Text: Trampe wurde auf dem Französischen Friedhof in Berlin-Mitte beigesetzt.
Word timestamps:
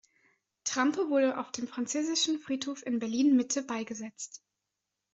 Trampe 0.63 1.09
wurde 1.11 1.37
auf 1.37 1.51
dem 1.51 1.67
Französischen 1.67 2.39
Friedhof 2.39 2.83
in 2.87 2.97
Berlin-Mitte 2.97 3.61
beigesetzt. 3.61 4.41